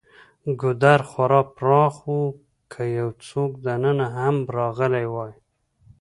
[0.61, 2.19] ګودر خورا پراخ و،
[2.71, 5.33] که یو څوک دننه هم راغلی وای.